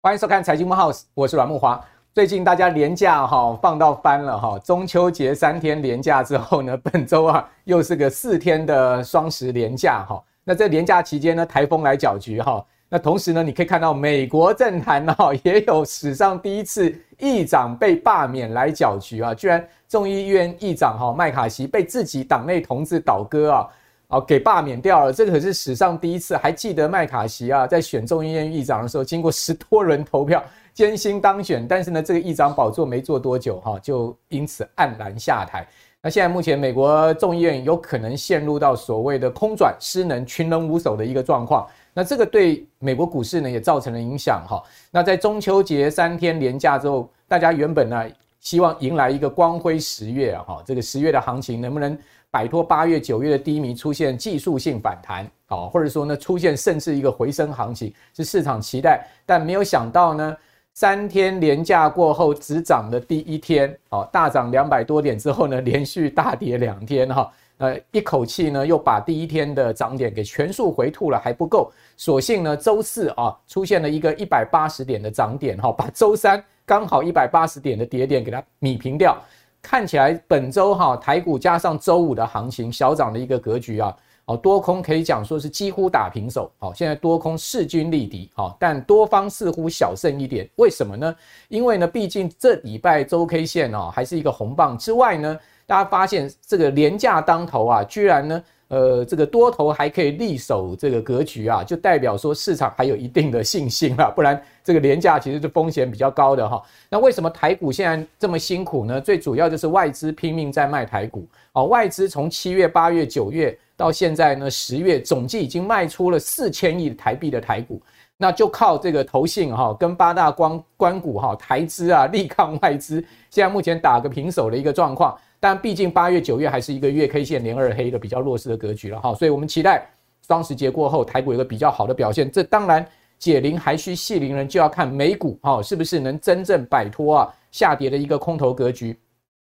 [0.00, 1.78] 欢迎收看《财经木 house》，我是阮木华。
[2.14, 10.22] 最近大家连假哈放到翻了哈，中秋节三天连假之后呢，本周啊又是个四天的双十连假哈。
[10.44, 12.64] 那在连假期间呢，台风来搅局哈。
[12.88, 23.68] 那同时呢，你可以看到美国政坛哈也有史上第一次议长被罢免来搅局啊，居然众议院议长哈麦卡锡被自己党内同志倒戈啊。
[24.10, 26.34] 哦，给罢免掉了，这可是史上第一次。
[26.34, 30.42] 还记得麦卡锡啊，在选众议院议长的时候，经过十多轮投票，
[30.72, 31.68] 艰辛当选。
[31.68, 35.68] 但是呢，这个议长宝座没坐多久，哈，就因此黯然下台。
[36.00, 41.66] 那现在目前美国众议院有可能陷入到所谓的空转、失能、群龙无首的一个状况。
[41.98, 44.62] 那这个对美国股市呢也造成了影响，哈。
[44.92, 48.04] 那在中秋节三天连假之后，大家原本呢
[48.38, 51.98] 希望迎来一个光辉十月，哈，这个十月的行情能不能？
[52.30, 60.36] 摆脱八月、九月的低迷，出现技术性反弹，啊，或者说呢，出现甚至一个回升行情，是市场期待，但没有想到呢，
[60.74, 79.16] 三天连假过后只涨的第一天，好，大涨两百多点之后呢，连续大跌两天，哈，呃，一口气呢又把第一天的涨点给全数回吐了，还不够，所幸呢，周四啊出现了一个一百八十点的涨点，哈，把周三刚好一百八十点的跌点给它米平掉。
[79.60, 83.94] 看起来本周哈台股加上周五的行情小涨的一个格局啊，
[84.26, 91.12] 哦多空可以讲说是几乎打平手，好，现在多空势均力敌，好，但多方似乎小胜一点，为什么呢？
[91.48, 95.36] 因为呢，毕竟这礼拜周 K 线哦还是一个红棒之外呢，
[95.68, 98.42] 大家发现这个廉价当头啊，居然呢。
[98.70, 106.62] 呃，这个多头还可以力守这个格局啊，就代表说市场还有一定的信心啊， 不然这个廉价其实是风险比较高的哈。
[106.90, 109.00] 那为什么台股现在这么辛苦呢？
[109.00, 117.80] 最主要就是外资拼命在卖台股哦，外资从七月、八月、九月到现在呢，十月总计已经卖出了四千亿台币的台股，
[118.18, 125.18] 那就靠这个投信哈跟八大光关股哈台资啊力抗外资，现在目前打个平手的一个状况。
[125.40, 129.88] 但毕竟八月、九月还是一个月 K 线连二黑的比较弱势的格局了哈，所以我们期待
[130.26, 132.30] 双十节过后台股有个比较好的表现。
[132.30, 132.84] 这当然
[133.18, 138.98] 解铃还须系铃人，就要看美股哈是不是能真正摆脱啊下跌的一个空头格局。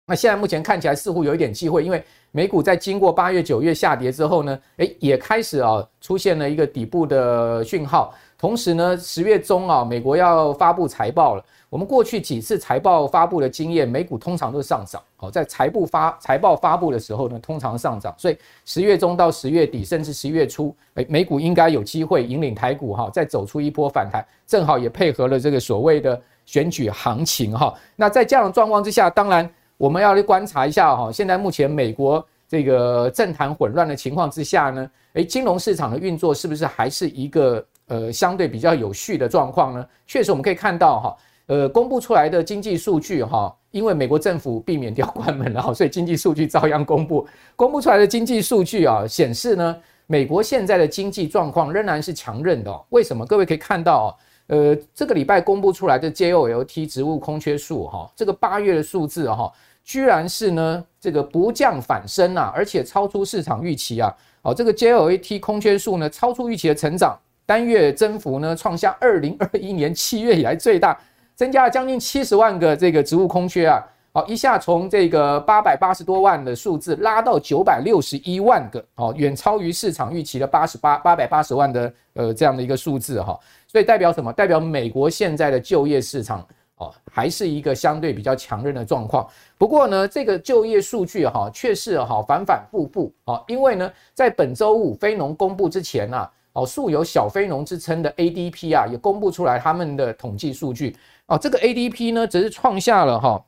[0.06, 2.02] 那现在目前看起来似乎有一点机会，因为
[2.32, 8.12] 美股在经过八月、九月下跌之后呢，诶也开始啊出现了一个底部的讯号。
[8.36, 11.44] 同时呢，十月中啊，美国要发布财报了。
[11.70, 15.00] 我们过去几次财报发布的经验，美股通常都是上涨。
[15.16, 18.12] 好，在财报发财报发布的时候呢，通常上涨。
[18.18, 24.26] 所以十月中到十月底，甚至十一月初，诶，美股应该有机会引领台股哈，再走出一波反弹。
[24.48, 27.72] 正好也配合了这个所谓的选举行情哈。
[27.94, 31.12] 那在这样的状况之下，当然我们要去观察一下哈。
[31.12, 39.86] 现在目前美国这个政坛混乱的情况之下呢，诶，金融市场的运作是不是还是一个呃相对比较有序的状况呢？
[40.08, 41.16] 确实我们可以看到哈。
[41.50, 47.26] 呃，公布出来的经济数据哈，因为美国政府避免掉关门了，所以经济数据照样公布。
[47.56, 52.72] 公布出来的经济数据啊，显示呢，美国现在的经济状况仍然是强韧的。
[52.90, 53.26] 为什么？
[53.26, 54.16] 各位可以看到，
[54.46, 64.14] 呃，这个礼拜公布出来的 JOLT 职务空缺数哈，这个八月的数字哈，居然是呢这个不降反升啊，而且超出市场预期啊。
[64.42, 70.96] 哦，这个 JOLT 空缺数呢，超出预期的成长，单月增幅呢，创下二零二一年七月以来最大。
[71.40, 84.30] 增加了将近七十万个这个职务空缺啊，好，一下从这个八百八十多万的数字拉到九百六十一万个，哦，远超于市场预期的八十八八百八十万的呃这样的一个数字哈，所以代表什么？
[84.34, 86.46] 代表美国现在的就业市场
[86.76, 89.26] 哦还是一个相对比较强韧的状况。
[89.56, 100.94] 不过呢，这个就业数据哈却是哈反反复复啊，因为呢在本周五非农公布之前啊，哦素有小非农之称的 ADP 啊也公布出来他们的统计数据。
[101.30, 103.40] 哦，这个 ADP 呢，只是创下了哈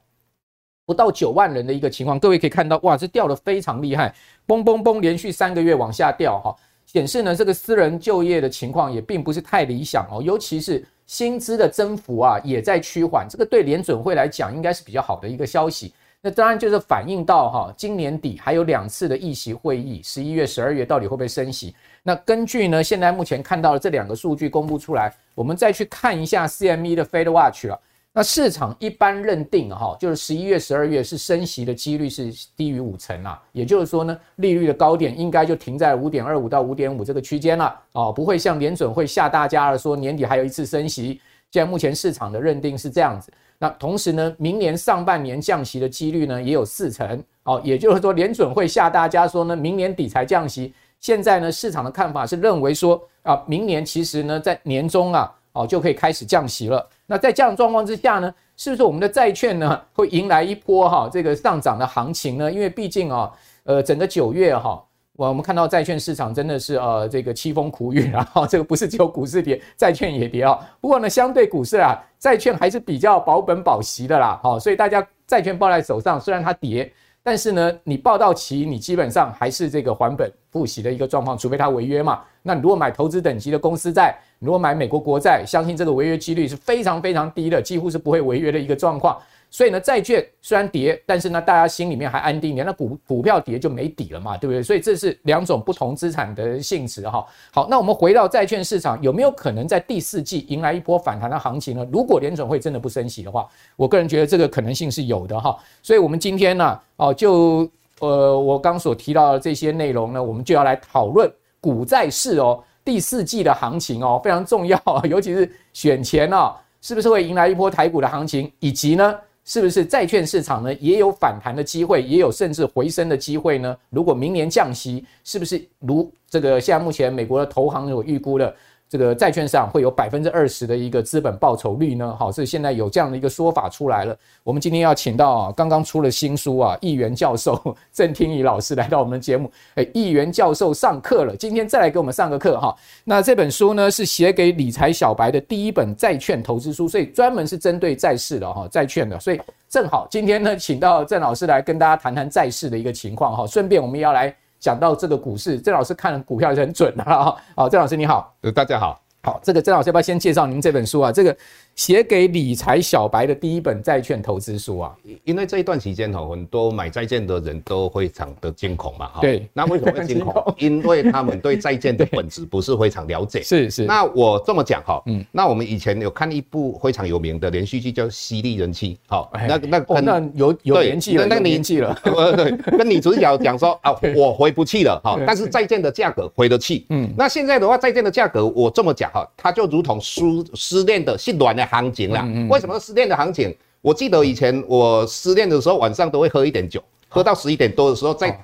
[0.87, 2.17] 不到九万人的一个情况。
[2.17, 4.15] 各位可以看到，哇，这掉的非常厉害，
[4.47, 6.55] 嘣嘣嘣，连续三个月往下掉哈，
[6.87, 15.93] 显示呢这个私人就业的情况也并不是太理想哦，尤其是薪资的增幅啊也在趋缓，这个对联准会来讲应该是比较好的一个消息。
[16.25, 21.75] 那当然就是反映到哈今年底还有两次的议息会议，十一月、十二月到底会不会升息？
[22.03, 25.13] 那根据呢现在目前看到的这两个数据公布出来。
[25.35, 27.81] 我们再去看一下 CME 的 Fed Watch 了。
[28.13, 33.43] 那市场一般认定哈，就是十一月、十二月是升息的几率是低于五成啊。
[33.53, 41.19] 也就是说呢，利率的高点应该就停在五点二五到五点五这个区间了哦，不会像联准会吓大家了，说年底还有一次升息。
[41.51, 43.33] 现在目前市场的认定是这样子。
[43.59, 50.75] 那同时呢，明年上半年降息的几率呢也有四成哦，也就是说联准会吓大家说呢，明年底才降息。
[51.03, 56.89] 现在呢，市场的看法是认为说啊，明年其实呢在年中啊哦就可以开始降息了。
[57.05, 62.51] 那在这样状况之下呢，是不是我们的债券呢会迎来一波哈这个上涨的行情呢？
[62.51, 63.31] 因为毕竟啊，
[63.65, 64.83] 呃，整个九月哈。
[65.15, 70.59] 我们看到债券市场真的是呃这个凄风苦雨，然 后这个不是只有股市跌，债券也跌啊。
[70.81, 74.41] 不过呢，相对股市啊，债券还是比较保本保息的啦。
[74.43, 76.91] 好，所以大家债券抱在手上，虽然它跌，
[77.23, 82.21] 但是呢，你报到期，你基本上还是这个还本付息的一个状况，除非它违约嘛。
[82.43, 89.17] 那如果买投资等级的公司债，如果买美国国债，相信这个违约几率是非常非常低的，几乎是不会违约的一个状况。
[89.55, 92.65] 所以呢，债券虽然跌，但是呢，大家心里面还安定一点。
[92.65, 94.63] 那股股票跌就没底了嘛，对不对？
[94.63, 97.23] 所以这是两种不同资产的性质哈。
[97.53, 101.87] 好，那我们回到债券市场，有没有可能在第四季迎来一波反弹的行情呢？
[101.93, 103.47] 如果联准会真的不升息的话，
[103.77, 105.55] 我个人觉得这个可能性是有的哈。
[105.83, 107.71] 所以我们今天呢，哦，就
[108.01, 119.15] 呃我刚所提到的这些内容呢，我们就要来讨论股债市哦，第四季的行情哦，非常重要， 尤其是选前哦，是不是会迎来一波台股的行情，以及呢？
[119.45, 123.77] 是不是债券市场呢也有反弹的机会，也有甚至回升的机会呢？
[123.91, 128.55] 如果明年降息，是不是如这个现在目前美国的投行有预估的？
[128.93, 132.15] 这个债券上会有百分之二十的一个资本报酬率呢？
[132.19, 134.15] 好，是现在有这样的一个说法出来了。
[134.45, 139.51] 我们今天要请到啊，刚刚出了新书啊，议员教授郑听仪老师来到我们节目。
[139.77, 142.77] 哎，议员教授上课了，今天再来给我们上个课哈。
[143.03, 149.19] 那这本书呢是写给理财小白的第一本债券投资书，所以专门是针对债市的哈，债券的。
[149.19, 149.41] 所以
[149.71, 153.47] 正好今天呢，请到郑老师来跟大家谈谈债市的一个情况哈。
[153.47, 154.37] 顺便我们要来。
[154.63, 157.35] 讲到这个股市，郑老师看股票也是很准的啊。
[157.57, 158.99] 好，郑老师你好，呃，大家好。
[159.25, 161.11] 好，这个郑老师要不要先介绍您这本书啊？
[161.11, 161.37] 这个
[161.75, 164.95] 写给理财小白的第一本债券投资书啊。
[165.25, 169.09] 因为这一段期间哈，很多买债券的人都非常的惊恐嘛。
[169.09, 169.49] 哈对。
[169.53, 170.43] 那为什么会惊恐？
[170.59, 173.43] 因为他们对债券的本质不是 非常了解。
[173.43, 173.85] 是是。
[173.85, 178.95] 那我这么讲哈，嗯，那我们以前有看一部非常有名的连续剧叫《犀利人妻》。
[179.07, 181.99] 好，那那哦，那有有年纪了，那年纪了。
[182.37, 186.85] 对，跟女主角讲说啊，我回不去了哈，但是债券的价格回得去。
[186.91, 187.11] 嗯。
[187.17, 189.11] 那现在的话，债券的价格我这么讲。
[189.13, 190.23] 哈，它就如同失
[190.55, 192.27] 失恋的是暖的行情啦。
[192.49, 193.57] 为什么失恋的行情？
[193.81, 198.39] 我记得以前我失恋的时候，晚上都会喝一点酒，喝到十一点多的时候，在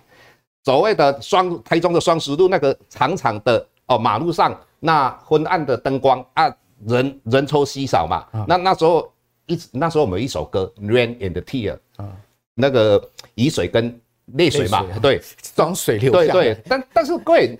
[0.65, 6.53] 所谓的双台中的双十路那个长长的哦马路上，那昏暗的灯光啊，
[6.87, 8.27] 人人抽稀少嘛。
[8.49, 9.09] 那那时候
[9.47, 12.11] 一那时候我们有一首歌《Rain and Tear》啊，
[12.55, 13.01] 那个
[13.37, 14.01] 雨水跟
[14.35, 15.21] 泪水嘛，对，
[15.55, 16.33] 装水流下。
[16.33, 17.59] 对对，但但是各位。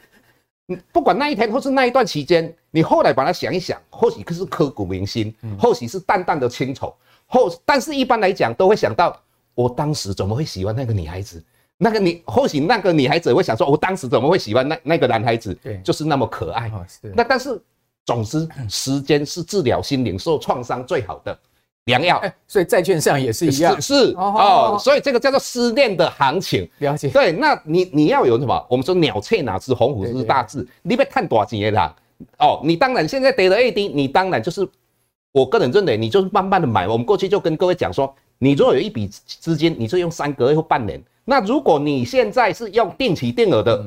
[0.93, 6.95] 不管那一天或是那一段期间，你后来把它想一想，或许是刻骨铭心，或许是淡淡的清愁，
[7.27, 9.19] 或但是一般来讲都会想到，
[9.55, 11.43] 我当时怎么会喜欢那个女孩子？
[11.79, 15.55] 那个你或许那个女孩子会想说，我当时怎么会喜欢那那个男孩子？
[15.63, 16.71] 对，就是那么可爱。
[17.15, 17.61] 那但是，
[18.05, 21.39] 总之，时间是治疗心灵受创伤最好的。
[21.89, 26.69] 良药，所以债券上也是一样，是，是哦，所以这个叫做失恋的行情。
[26.79, 28.67] 了解，对，那你你要有什么？
[28.69, 30.67] 我们说鸟雀哪知鸿鹄之大志？
[30.83, 31.93] 你被看多少钱啦？
[32.39, 34.69] 哦，你当然现在跌了 AD，你当然就是，
[35.33, 36.87] 我个人认为你就是慢慢的买。
[36.87, 41.03] 我们过去就跟各位讲说，你如果有一笔资金，你就用三个月或半年。
[41.25, 43.85] 那如果你现在是用定期定额的，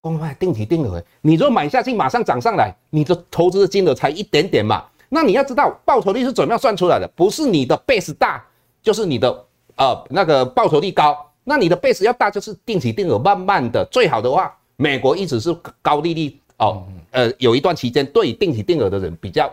[0.00, 4.84] 公开定期定额，你如果买下去马上涨上来，你的投资的金额才一点点嘛。
[5.14, 7.06] 那你要知道报酬率是怎么样算出来的？
[7.14, 8.42] 不是你的 base 大，
[8.80, 9.44] 就是你的
[9.76, 11.14] 呃那个报酬率高。
[11.44, 19.52] 那你的 base 要大，就是定期定额，慢慢的，最好的话，美国一直是高利率哦，呃，有一段期间对定期定额的人比较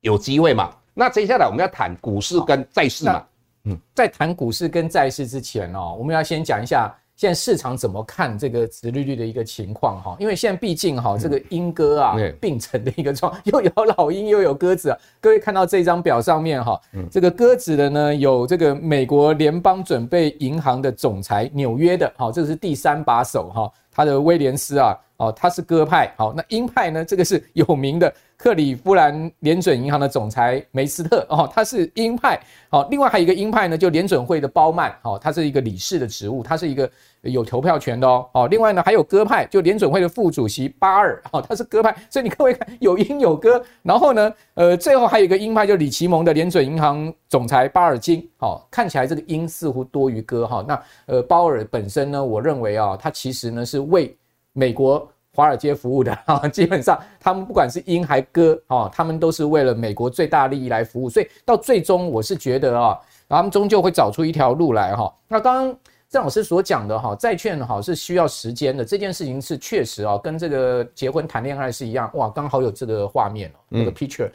[0.00, 0.70] 有机会嘛。
[0.94, 3.24] 那接下来我们要谈股市跟债市嘛。
[3.64, 6.88] 嗯，在谈股市跟债市之前哦，我们要先讲一下。
[7.20, 10.16] 现在市场怎么看这个殖利率的一个情况哈？
[10.18, 14.96] 因为现在毕竟哈，这个鹰鸽啊并存的一个状， 又有老鹰又有鸽子啊。
[15.20, 28.10] 各位看到这张表上面哈，这个鸽子的呢有这个美国联邦准备银行的总裁纽约的，好，这个是第三把手哈，他的威廉斯啊，哦，他是鸽派，好，那鹰派呢，这个是有名的。
[28.38, 32.40] 克里夫兰联准银行的总裁梅斯特哦，他是鹰派。
[32.70, 36.90] 好，另外还有一个鹰派呢，就联准会的包曼，好，他是一个理事的职务，他是一个
[37.22, 38.26] 有投票权的哦。
[38.32, 41.94] 好，另外呢还有鸽派，就联准会的副主席巴尔，好，他是鸽派。
[42.08, 43.62] 所以你各位看，有鹰有鸽。
[43.82, 48.26] 然后呢，呃，最后还有一个鹰派，就李奇蒙的联准银行总裁巴尔金。
[48.38, 50.64] 好，看起来这个鹰似乎多于鸽哈。
[50.66, 54.16] 那呃，鲍尔本身呢，我认为啊，他其实呢是为
[54.52, 55.08] 美国。
[55.32, 62.98] 华尔街服务的啊，基本上他们不管是鹰还鸽啊，他们都是为了美国最大利益来服务，所以到最终我是觉得啊，
[63.28, 65.10] 他们终究会找出一条路来哈。
[65.28, 65.78] 那刚刚。
[66.10, 74.28] 郑老师所讲的哈，债券哈是需要时间的，这件事情是确实啊，跟这个结婚谈恋爱是一样哇，刚好有这个画面哦，那个 picture，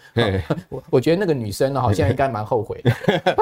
[0.69, 2.91] 我我觉得那个女生呢，好像应该蛮后悔的，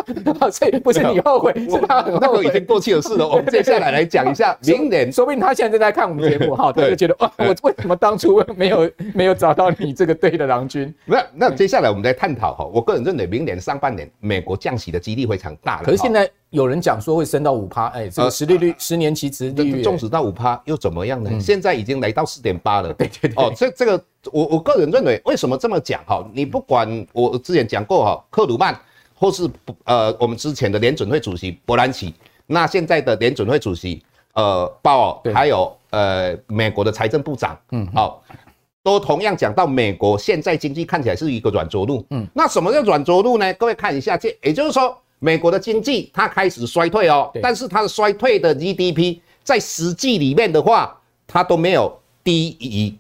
[0.50, 3.28] 所以不是你后悔，是她很后悔，那个已经过去的事了。
[3.30, 10.92] 我们接下来来讲一下明年，说不定她现在正在看我们节目哈，她就觉得哇，我为什么当初 没有没有找到你这个对的郎君？
[11.06, 16.28] 那那接下来我们再探讨哈，我个人认为明年上半年美国降息的几率非常大，可是现在。
[16.54, 21.32] 有人讲说会升到五趴，哎，这个殖利率、呃、十年期殖利率，纵使到五趴又怎么样呢？
[21.34, 22.94] 嗯、现在已经来到四点八了。
[22.94, 23.44] 对对对。
[23.44, 24.00] 哦，这这个
[24.32, 26.24] 我我个人认为，为什么这么讲哈？
[26.32, 28.80] 你不管我之前讲过哈，克鲁曼，
[29.16, 29.50] 或是
[29.86, 32.14] 呃我们之前的联准会主席伯南奇，
[32.46, 34.04] 那现在的联准会主席
[34.36, 38.22] 呃鲍尔，还有呃美国的财政部长，嗯，好，
[38.84, 42.06] 都同样讲到美国现在经济看起来是一个软着陆。
[42.12, 43.52] 嗯，那什么叫软着陆呢？
[43.56, 44.96] 各位看一下，这也就是说。
[45.24, 52.94] 美国的经济它开始衰退哦，但是它的衰退的 GDP 在实际里面的话，它都没有低于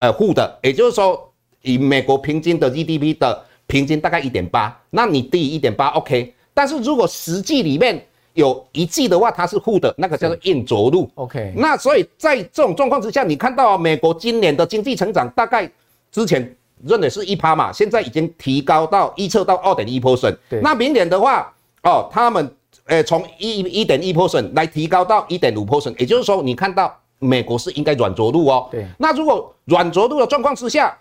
[0.00, 1.32] 呃负的，也就是说，
[1.62, 11.10] 以美国平均的 GDP 的平均大概一点八，那你低于一点八 OK，但是如果实际里面有一季的话，它是负的，那个叫做硬着陆。
[11.14, 11.54] OK。
[11.56, 15.66] 那所以在这种状况之下，你看到美国今年的经济成长大概
[16.12, 21.50] 之前认为是一趴嘛，现在已经提高到预测到二点一 percent，那明年的话。
[21.82, 28.68] 哦，他们呃从一一点一 percent 来提高到一点五 percent，也就是说，你看到美国是应该软着陆哦。
[28.70, 28.86] 对。
[28.98, 30.94] 那如果软着陆的状况之下，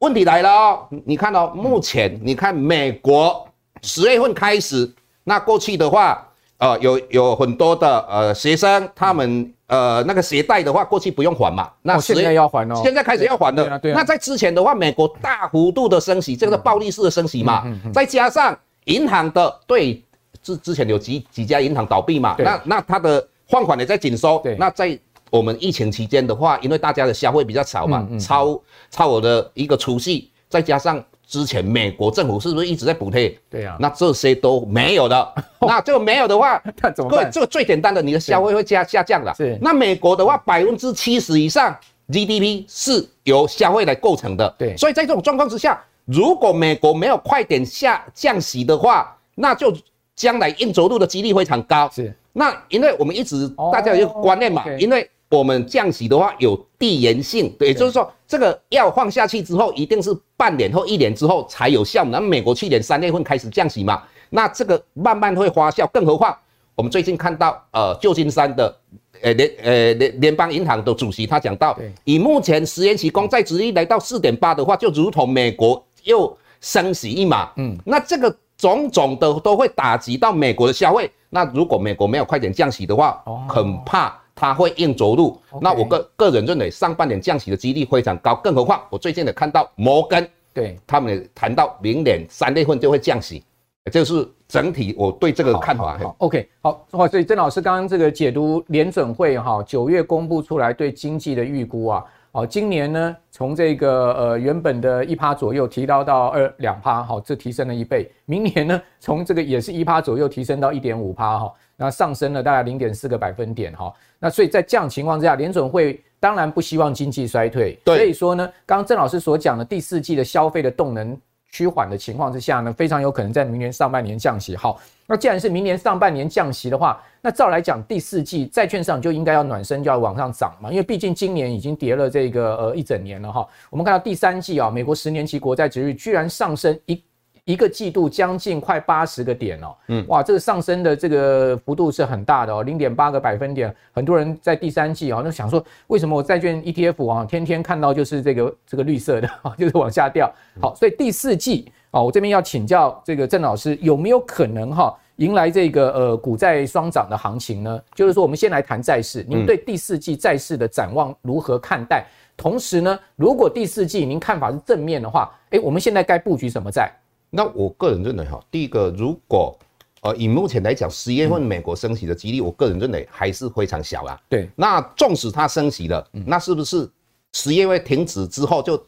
[0.00, 0.88] 问题来了哦。
[1.04, 3.46] 你看到、哦、目前，你看美国
[3.82, 4.92] 十月份开始，
[5.22, 6.26] 那过去的话，
[6.58, 11.70] 呃，有有很多的呃学生，他们呃那个鞋贷的话，过去不用还嘛。
[11.82, 12.80] 那现在要还哦。
[12.82, 13.62] 现在开始要还的。
[13.62, 13.94] 对啊，对啊。
[13.96, 17.64] 那在之前的话，美国大幅度的升息，这个暴力式的升息嘛，
[17.94, 20.02] 再加上银行的对。
[20.46, 22.36] 之之前有几几家银行倒闭嘛？
[22.38, 24.38] 那那它的放款也在紧缩。
[24.44, 24.96] 对，那在
[25.30, 33.36] 我们疫情期间的话，因为大家的消费比较少嘛，嗯嗯、超超额的一个储蓄，再加上之前美国政府是不是一直在补贴？
[33.50, 35.34] 对呀、啊，那这些都没有的。
[35.60, 37.28] 那这个没有的话，那怎么办？
[37.28, 39.34] 这个最简单的，你的消费会下下降了。
[39.34, 39.58] 是。
[39.60, 41.76] 那美国的话，百分之七十以上
[42.08, 44.54] GDP 是由消费来构成的。
[44.56, 44.76] 对。
[44.76, 49.76] 所以在这种状况之下，如果美国没有快点下降息的话，那就。
[50.16, 52.12] 将来硬着陆的几率非常高，是。
[52.32, 62.04] 那因为我们一直大家有一个观念嘛，因为我们降息的话有递延性，对，也就是说这个药放下去之后，一定是半年或一年之后才有效。
[62.04, 65.86] 那美国去年三月份开始降息嘛，那这个慢慢会发酵。
[65.92, 66.36] 更何况
[66.74, 68.76] 我们最近看到，呃，旧金山的
[69.22, 77.50] 呃联呃联联邦银行的主席他讲到，以目前十年期公债殖利率来到四点八的话，就如同美国又升息一码。
[77.56, 78.34] 嗯，那这个。
[78.56, 81.10] 种种的都会打击到美国的消费。
[81.28, 85.38] 那如果美国没有快点降息的话，很怕它会硬着陆。
[85.60, 88.34] 那我个个人认为，上半年降息的几率非常高。
[88.36, 93.42] 更何况我最近也看到摩根，对他们也谈到明年三月份就会降息，
[93.90, 95.98] 这是整体我对这个看法。
[96.18, 102.04] OK，好，所以郑老师刚刚这个解读联准会哈九月公布出来对经济的预估啊。
[102.36, 108.12] 好，今年呢，从这个呃原本的一趴左右提高到二两趴，好，这提升了一倍。
[108.26, 113.90] 明年呢，从这个也是一趴左右提升到一点五趴，哈，那上升了大概零点四个百分点，哈。
[114.18, 121.18] 那所以在这样情况之下，联准会当然不希望经济衰退，对，所以说呢，刚刚郑老师所讲的第四季的消费的动能
[121.50, 124.54] 趋缓的情况之下呢，非常有可能在明年上半年降息。
[124.54, 130.70] 好，那既然是明年上半年降息的话，那照来讲，第四季债券上就应该要暖身，就要往上涨嘛。
[130.70, 133.46] 因为毕竟今年已经跌了这个呃一整年了哈。
[133.70, 137.02] 我们看到第三季啊，美国十年期国债殖率居然上升一
[137.46, 139.74] 一个季度将近快八十个点哦。
[139.86, 143.74] 嗯，哇，这个上升的这个幅度是很大的哦，零点八个百分点。
[143.92, 150.30] 很多人在第三季啊，就想说，为什么我债券 ETF 啊，天天看到就是这个这个绿色的， 就是往下掉。
[150.60, 157.80] 好，所以第四季啊，我这边要请教这个郑老师，有没有可能哈迎来这个呃股债双涨的行情呢？
[157.94, 162.04] 就是说，我们先来谈债市，您对第四季债市的展望如何看待？
[162.36, 166.92] 同时呢，如果第四季您看法是正面的话，诶，我们现在该布局什么债？
[167.30, 169.56] 那我个人认为哈，第一个，如果
[170.02, 174.20] 呃以目前来讲，十月份美国升息的几率，我个人认为还是非常小啦。
[174.28, 176.88] 对，那纵使它升息了，那是不是
[177.32, 178.82] 十月份停止之后就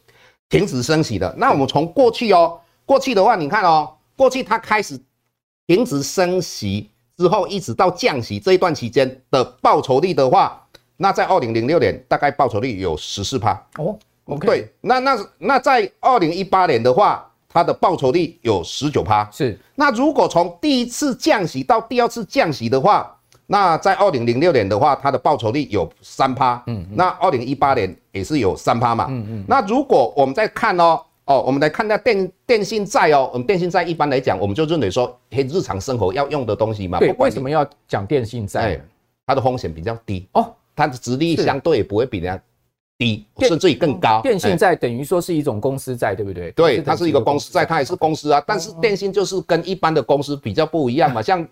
[0.49, 1.35] 停止升息了？
[1.37, 4.99] 那我们从过去哦，过去的话，你看哦，过去它开始
[5.67, 10.67] 停止升息之后，一直到降息这一段期间的报酬率的话，
[10.97, 13.99] 那在二零零六年大概报酬率有十四趴哦。
[14.25, 19.29] OK，对，那那那在二零一八年的话，它的报酬率有十九趴。
[19.33, 23.15] 是，那如果从第一次降息到第二次降息的话，
[23.47, 26.63] 那在二零零六年的话，它的报酬率有三趴。
[26.67, 29.07] 嗯，那二零一八年也是有三趴嘛。
[29.09, 29.45] 嗯嗯。
[29.49, 36.99] 那如果我们再看哦哦，我们来看那电电信债哦，我们电信债一般来讲，我们就认为说，日常生活要用的东西嘛。
[36.99, 38.61] 对，为什么要讲电信债？
[38.61, 38.81] 哎，
[39.27, 42.43] 它的风险比较低哦，它的殖利率相对也不会比人家。
[42.99, 44.21] 低，甚至于更高。
[44.21, 46.51] 电信债等于说是一种公司债，对不对？
[46.51, 48.43] 对，它是一个公司债，它也是公司啊。
[48.45, 51.47] 但是电信就是跟一般的公司比较不一样嘛，像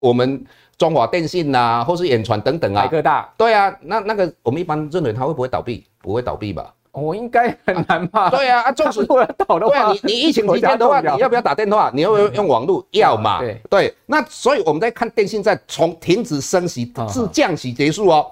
[0.00, 0.42] 我们
[0.78, 2.82] 中华电信呐，或是远传等等啊。
[2.82, 3.30] 台哥大。
[3.36, 5.84] 对啊，那那个我们一般认为它会不会倒闭？
[6.00, 6.72] 不会倒闭吧？
[6.92, 8.30] 我应该很难吧？
[8.30, 11.90] 对啊，啊，就是 如果倒的话，你你疫情期间的话，你要不要打电话？
[11.92, 12.82] 你要不要用网络？
[12.92, 13.40] 要嘛。
[13.40, 13.94] 对对。
[14.06, 18.26] 那所以我们在看电信债从停止升息至降息结束哦。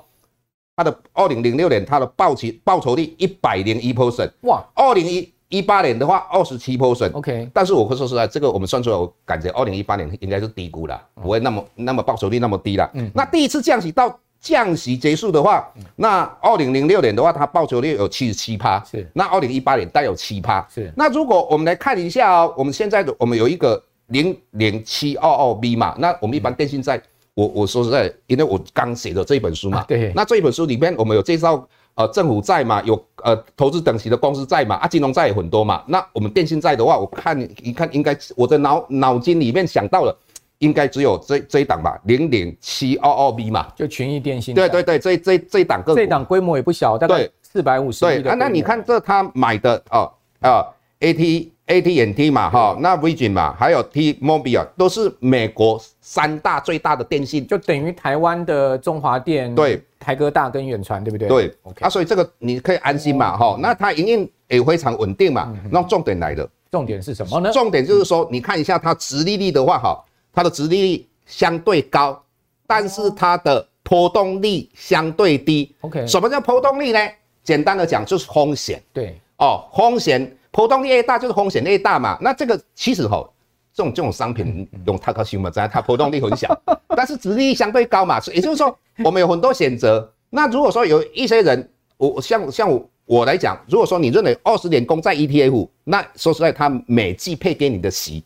[0.77, 4.65] 它的二零零六年，它的报期报酬率一百零一 percent，哇！
[4.75, 7.49] 二零一一八年的话，二十七 percent，OK。
[7.55, 12.91] 但是我会说实在，这个我们算出来，我感觉二零一八年应该是低估了，不会那么那么报酬率那么低了。
[12.95, 13.09] 嗯。
[13.15, 15.65] 那第一次降息到降息结束的话，
[15.95, 19.09] 那二零零六年的话，它报酬率有七十七趴，是。
[19.13, 20.93] 那二零一八年带有七趴，是。
[20.97, 27.01] 那如果我们来看一下哦，我们现在的我们有一个零零七二二 B 嘛，那我们一般电信债。
[27.35, 35.83] 我我说实在，因为我刚写的这一本书嘛，啊、对，那这一本书里面我们有介绍，呃，政府债嘛，有呃投资等级的公司债嘛，啊，金融债也很多嘛。
[35.89, 40.17] 那我们电信债的话，我看一看，应该我的脑脑筋里面想到了，
[40.59, 44.55] 应该只有这这一档吧，零零七二二 B 嘛，就群益电信。
[44.55, 48.01] 对对对，这这这一档个，这档规模也不小，大概四百五十。
[48.01, 50.09] 对啊，那你看这他买的啊
[50.41, 50.65] 啊
[51.01, 51.54] AT。
[51.67, 61.27] AT&T 嘛，哈，那 Virgin 嘛，还有 T-Mobile 都是美国三大最大的电信，就等于台湾的中华电、对，台哥大跟远传，对不对？
[61.27, 61.87] 对，Okay.
[61.87, 65.57] 啊，所以这个你可以安心嘛，哈、哦，那它营运也非常稳定嘛。
[65.71, 67.51] 那、嗯、重点来了，重点是什么呢？
[67.51, 70.05] 重点就是说，你看一下它直利率的话，哈，
[70.35, 72.23] 它的直利率相对高，
[72.67, 75.75] 但是它的波动率相对低。
[75.81, 76.99] OK，什么叫波动率呢？
[77.43, 78.83] 简单的讲就是风险。
[78.93, 80.31] 对，哦，风险。
[80.55, 82.17] 波动越大，就是风险越大嘛。
[82.21, 83.29] 那这个其实吼，
[83.75, 86.57] 这种这种商品用它高兴嘛，在它波动率很小，
[86.97, 88.21] 但是值利率相对高嘛。
[88.33, 90.09] 也就是说，我们有很多选择。
[90.31, 98.23] 那如果说有一些人，我像像我我来讲，如果说你认为二十年公债 ETF，那说实在，它每季配给你的息，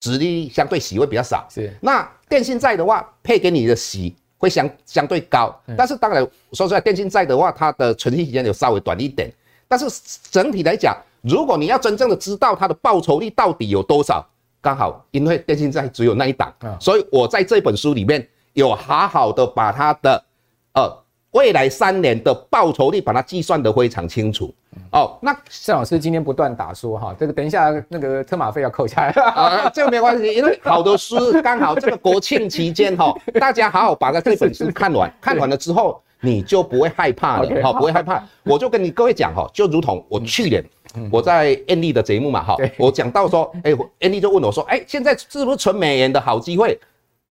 [0.00, 1.46] 值利率相对息会比较少。
[1.48, 1.74] 是。
[1.80, 9.32] 那电信债的话，配给你的息会相相对高，但是当然说实在，电信债的话，它的存续时间有稍微短一点，
[9.66, 9.86] 但是
[10.30, 10.94] 整体来讲。
[11.22, 14.26] 如果你要真正的知道它的报酬率到底有多少，
[14.60, 20.22] 刚好因为电信债只有那一档，所以我在这本书里面有好好的把它的
[20.74, 20.90] 呃
[21.32, 24.52] 未来三年的报酬率把它计算得非常清楚。
[24.92, 38.22] 哦，那谢老师今天不断打说哈，这个等一下那个车马费要扣下来 啊，这个没关系，因为好的书刚好这个国庆期间哈， 大家好好把它这本书看完， 看完了之后你就不会害怕了哈，不会害怕。
[38.44, 40.64] 我就跟你各位讲哈，就如同我去年。
[41.10, 46.78] 我在 Andy 的节目嘛，哈，我讲到说，哎，Andy 就问我说，哎，现在是不是存美元的好机会？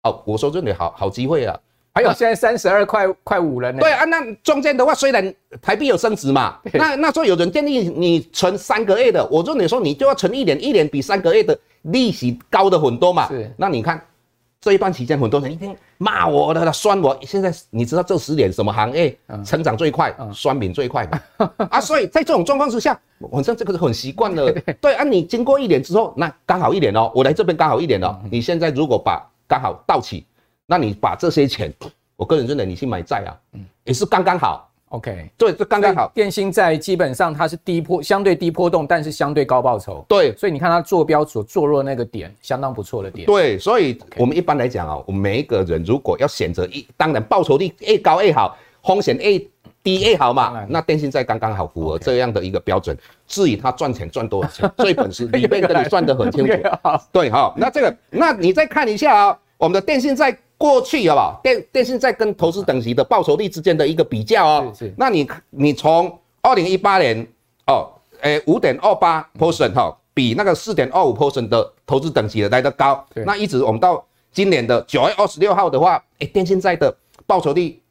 [0.03, 1.59] 哦，我说这里好好机会啊，
[1.93, 3.79] 还有现在三十二块快五了呢。
[3.79, 13.27] 对啊，那中间的话虽然台币有升值嘛，那那时候有人建议你存三个月的，我说你说你就要存一年，一年比三个月的利息高的很多嘛。
[13.27, 14.01] 是，那你看。
[14.61, 17.17] 这一段期间，很多人一定骂我的，酸我。
[17.23, 20.15] 现在你知道这十年什么行业成长最快？
[20.31, 21.49] 酸民最快嘛？
[21.71, 22.97] 啊，所以在这种状况之下，
[23.31, 24.53] 反正这个是很习惯了。
[24.79, 28.15] 对啊，你经过一年之后，那刚好一年哦，我来这边刚好一年哦。
[28.29, 30.23] 你现在如果把刚好到期，
[30.67, 31.73] 那你把这些钱，
[32.15, 33.33] 我个人认为你去买债啊，
[33.83, 34.70] 也是刚刚好。
[34.91, 36.11] OK，对，这刚刚好。
[36.13, 40.05] 电信在基本上它是低波，相对低波动，但是相对高报酬。
[40.05, 43.25] 对，所以你看它坐标所坐落那个点，相当不错的点。
[43.25, 49.39] 对，所以我们一般来讲啊，我们每一个人如果要选择一，当然报酬率越高越好，风险越
[49.81, 50.65] 低越好嘛。
[50.67, 52.97] 那电信在刚刚好符合这样的一个标准。
[53.27, 56.53] 至于它赚钱赚多少钱，这一本事里面跟你 算得很清楚。
[57.13, 60.37] 对好，那这个，那你再看一下啊，我们的电信债。
[60.61, 61.39] 过去好不好？
[61.41, 64.71] 电电信债跟投资等级的报酬率之间的一个比较哦。
[64.71, 64.93] 是是。
[64.95, 67.27] 那你你从二零一八年
[67.65, 67.89] 哦，
[68.21, 73.03] 诶五点二八 percent 哈，比那个四点二五 percent 的投资等级的来得高。
[73.11, 76.95] 对那一直我们到今年的九月二十六号的话，诶电信债的
[77.25, 77.81] 报酬率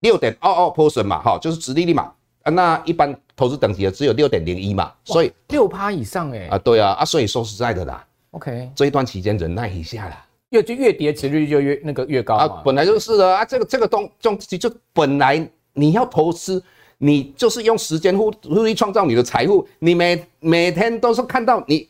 [0.00, 2.12] 六点二二 percent 嘛，哈，就是直利率嘛。
[2.42, 6.48] 啊，那一般投资等级的只有六点零一嘛，所以六趴以上诶。
[6.48, 8.04] 啊，对啊，啊，所以说实在的啦。
[8.32, 10.25] OK，这一段期间忍耐一下啦。
[10.50, 16.62] 越就越跌，殖利率就越那个越高啊，本来就是的啊，这个这个东东西就本来你要投资，
[16.98, 19.66] 你就是用时间复复利创造你的财富。
[19.78, 21.88] 你每每天都是看到你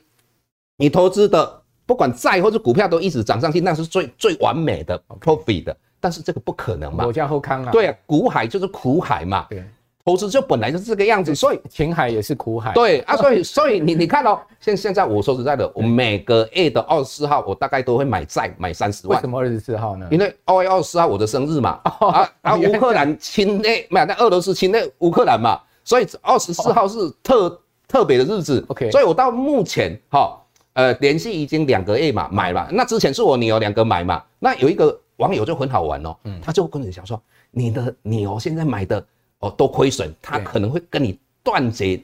[0.79, 5.77] 你投资的，不管债或者股票都一直涨上去，那是最最完美的 profit 的。
[6.01, 7.07] 但是这个不可能嘛？
[7.07, 7.71] 我家后康啊。
[7.71, 9.47] 对啊，股海就是苦海嘛。
[9.51, 9.65] 对。
[10.07, 12.73] 投资就本来就是这个样子，所以情海也是苦海。
[12.73, 19.17] 对啊，所以所以你你看哦，现现在我说实在的，我每个月的二十四号，我大概都会买债买三十万。
[19.17, 20.07] 为什么二十四号呢？
[20.13, 28.65] 因为二月二十四号我的生日嘛，啊啊，乌克兰侵略，没有，那俄罗斯侵略乌克兰嘛，所以二十四号是特特别的日子。
[28.69, 30.41] OK，所以我到目前哈，
[30.75, 39.05] 呃，连续已经两个月嘛买嘛，那之前是我女儿两个买嘛，那有一个网友就很好玩哦，他就跟你讲说，你的女儿现在买的。
[39.47, 42.01] 哦，都亏损，他可能会跟你断绝，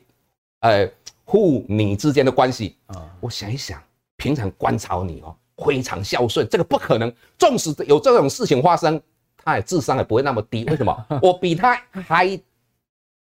[0.61, 0.89] 呃，
[1.27, 3.05] 父女之间的关系啊。
[3.21, 3.83] 我想一想，
[4.17, 7.13] 平常观察你哦，非常孝顺，这个不可能。
[7.39, 9.01] 纵使有这种事情发生，
[9.37, 10.65] 他的智商也不会那么低。
[10.71, 11.07] 为什么？
[11.23, 12.39] 我比他还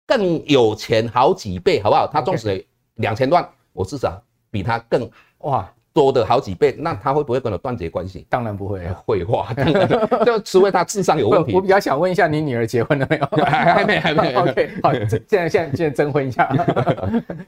[0.06, 2.08] 更有钱好几倍，好不好？
[2.08, 4.22] 他纵使两千万，我至少
[4.52, 5.74] 比他更哇。
[5.94, 8.26] 多的好几倍，那他会不会跟我断绝关系？
[8.28, 9.54] 当然不会，废话，
[10.26, 11.54] 就除非他智商有问题。
[11.54, 13.26] 我比较想问一下，你女儿结婚了没有？
[13.46, 14.34] 还没，还没。
[14.36, 16.50] OK，好，现在现在现在征婚一下，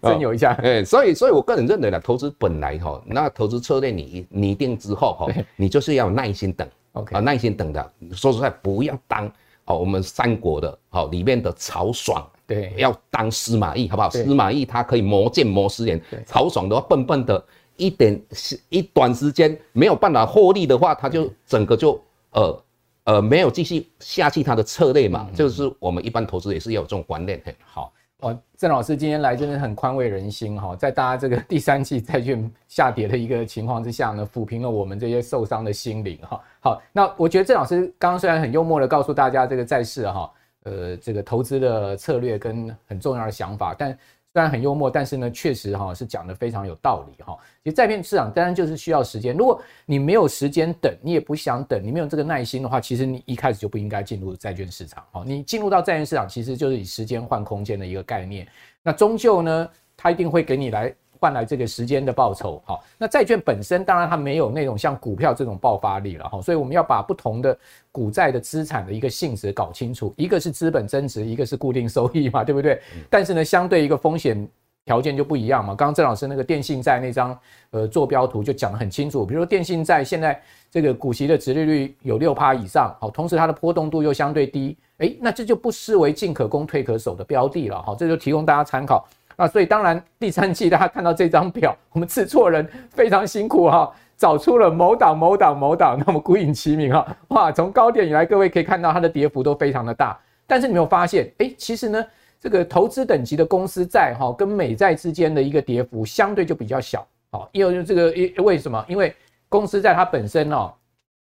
[0.01, 0.53] 征友一下。
[0.61, 7.91] 哎，所以所以我个人认为呢，投资本来哈，那投资策略你拟定之后哈，你就是要耐心等，OK 啊，耐心等的。
[8.11, 9.25] 说实在，不要当
[9.65, 14.09] 哦，我们三国的哦里面的曹爽，对，要当司马懿，好不好？
[14.11, 17.43] 司马懿他可以磨剑磨十年，曹爽的话笨笨的。
[17.77, 22.63] 一点是一短时间没有办法获利的话，他就整个就呃
[23.03, 27.41] 呃没有继续下去他的策略嘛，嗯、就是我们一般投资也是要有这种观念。
[27.63, 36.41] 好，哦，郑老师今天来真的很宽慰人心哈，在大家这个第三季债券下跌的一个情况之下呢，抚平了我们这些受伤的心灵哈。
[36.61, 40.31] 好，那我觉得郑老师刚刚虽然很幽默的告诉大家这个债市哈，
[40.63, 43.97] 呃，这个投资的策略跟很重要的想法，但。
[44.35, 47.37] 虽然很幽默，但是呢，确实哈是讲的非常有道理哈。
[47.63, 55.01] 其实债券市场当然就是需要时间，如果你没有时间等，你也不想等，你没有这个耐心的话，其实你一开始就不应该进入债券市场。
[55.13, 58.45] 哈，你进入到债券市场，其实就是以时间换空间的一个概念。
[58.83, 60.93] 那终究呢，它一定会给你来。
[61.19, 67.57] 换来这个时间的报酬，好，那债券本身当然它没有那种像股票这种爆发力了哈，所以我们要把不同的
[67.91, 72.81] 股债的资产的一个性质搞清楚，一个是资本增值，一个是固定收益嘛，对不对？
[73.09, 74.47] 但是呢，相对一个风险
[74.85, 75.73] 条件就不一样嘛。
[75.73, 77.37] 刚刚郑老师那个电信债那张
[77.71, 89.07] 呃坐标图就讲得很清楚，比如说电信债现在这个股息的殖利率有六趴以上，好，同时它的波动度又相对低，哎，那这就不失为进可攻退可守的标的了，好，这就提供大家参考。
[89.37, 100.17] 那，所以当然第三季大家看到这张表， 我们制作人非常辛苦哈，找出了某党某党某党，那么孤影齐名哈，哇，从高点以来，各位可以看到它的跌幅都非常的大，
[100.47, 102.05] 但是你没有发现，哎，其实呢，
[102.39, 108.85] 这个投资等级的公司债哈，跟美债之间的一个跌幅相对就比较小，好，因为这个因为什么？
[108.87, 109.13] 因为
[109.49, 110.73] 公司债它本身哦，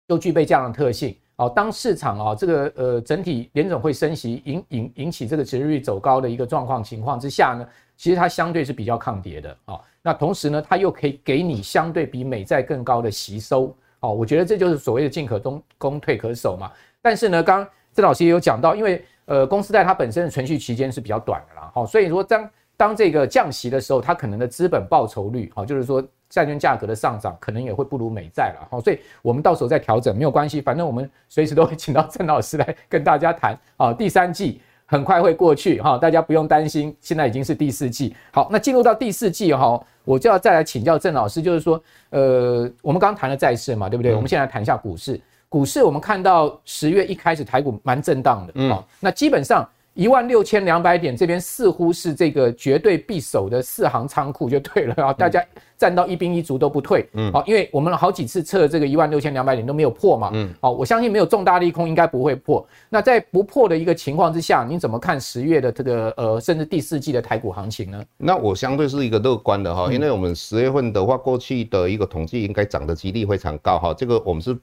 [0.06, 1.16] 都具备这样的特性。
[1.40, 9.80] 好，当市场啊这个呃整体联总会升息引引引起这个殖利率走高的一个状况情况之下呢，其实它相对是比较抗跌的啊。
[10.02, 13.74] 那同时呢，它又可以给你相对比美债更高的吸收。
[14.00, 16.70] 哦，我觉得这就是所谓的进可攻攻退可守嘛。
[17.00, 21.70] 但是呢，刚刚郑老师也有讲到，因为呃公司债它本身的存续期间是比较短的啦。
[21.72, 26.06] 好，所以说当当这个降息的时候，它可能的资本报酬率，好，就是说。
[26.30, 33.58] 债券价格的上涨可能也会不如美债了，好，所以我们到时候再调整没有关系，反正我们随时都会请到郑老师来跟大家谈。
[33.76, 38.14] 好， 第三季很快会过去，哈，大家不用担心，现在已经是第四季。
[38.32, 44.14] 好，那进入到第四季哈，我就要再来请教郑老师，就是说，呃，我们刚刚谈了债市嘛，对不对？
[44.14, 45.20] 我们现在来谈一下股市。
[45.48, 49.68] 股市我们看到十月一开始台股蛮震荡的，嗯，那基本上。
[49.94, 55.44] 一万六千两百点这边似乎是这个绝对必守的四行仓库就对了啊，大家
[55.76, 62.64] 站到一兵一卒都不退，嗯，好，因为我们好几次测这个一万六千两百点都没有破嘛，嗯，好，我相信没有重大利空应该不会破。
[62.88, 68.04] 那在不破的一个情况之下，你怎么看十月的这个呃，甚至第四季的台股行情呢？
[68.16, 74.56] 那我相对是一个乐观的哈，因为我们十月份的话，过去的一个统计应该涨的几率非常高哈，这个我们是。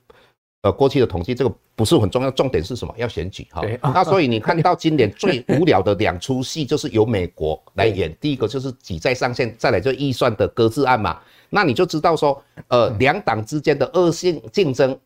[0.67, 2.93] 呃，过去的统计这个不是很重要，重点是什么？
[2.97, 3.61] 要选举哈。
[3.81, 8.13] 那所以你看到今年最无聊的两出戏，就是由美国来演。
[8.19, 11.19] 第一个就是挤在上限，再来就预算的搁置案嘛。
[11.49, 14.99] 那你就知道说，呃，两党之间的恶性竞争、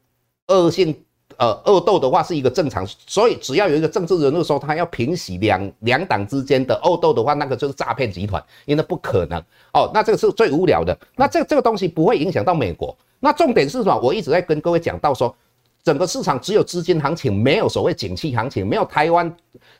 [0.47, 0.95] 恶性
[1.37, 2.83] 呃恶斗的话是一个正常。
[2.87, 9.39] 所以只要有一个政治人物说他要平息两两党之间的恶斗的话，那个就是诈骗集团，因为不可能
[9.73, 9.91] 哦。
[9.93, 10.97] 那这个是最无聊的。
[11.15, 12.97] 那这这个东西不会影响到美国。
[13.23, 13.99] 那重点是什么？
[14.01, 15.35] 我一直在跟各位讲到说，
[15.83, 19.35] 整个市场只有资金行情，没有所谓景气行情，没有台湾